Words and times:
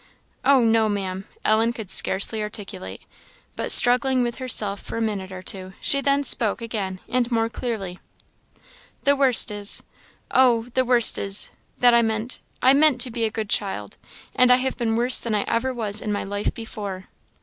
"Oh, 0.43 0.61
no, 0.61 0.89
Maam!" 0.89 1.25
Ellen 1.45 1.73
could 1.73 1.91
scarcely 1.91 2.41
articulate. 2.41 3.01
But, 3.55 3.71
struggling 3.71 4.23
with 4.23 4.37
herself 4.37 4.81
for 4.81 4.97
a 4.97 4.99
minute 4.99 5.31
or 5.31 5.43
two, 5.43 5.73
she 5.79 6.01
then 6.01 6.23
spoke 6.23 6.59
again, 6.59 6.99
and 7.07 7.29
more 7.31 7.49
clearly. 7.49 7.99
"The 9.03 9.15
worst 9.15 9.51
is, 9.51 9.83
oh! 10.31 10.69
the 10.73 10.85
worst 10.85 11.19
is, 11.19 11.51
that 11.77 11.93
I 11.93 12.01
meant 12.01 12.39
I 12.63 12.73
meant 12.73 12.99
to 13.01 13.11
be 13.11 13.25
a 13.25 13.29
good 13.29 13.47
child, 13.47 13.97
and 14.33 14.49
I 14.51 14.55
have 14.55 14.75
been 14.75 14.95
worse 14.95 15.19
than 15.19 15.35
ever 15.35 15.69
I 15.69 15.73
was 15.73 16.01
in 16.01 16.11
my 16.11 16.23
life 16.23 16.51
before." 16.51 17.07